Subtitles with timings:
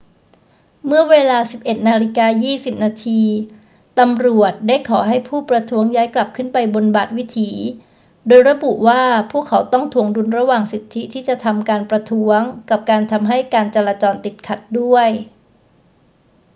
[0.85, 1.39] เมื่อเวลา
[2.35, 2.85] 11.20 น
[3.99, 7.51] ตำรวจได้ขอให้ผู้ประท้วงย้ายกลับขึ้นไปบนบาทวิถี
[8.27, 9.01] โดยระบุว่า
[9.31, 15.07] พวกเขาต้องถ่วงดุลระหว่างสิทธิที่จะทำการประท้วงกับการทำให้การจราจรติดขัดด้วย